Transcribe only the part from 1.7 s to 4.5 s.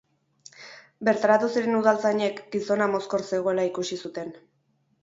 udaltzainek gizona mozkor zegoela ikusi zuten.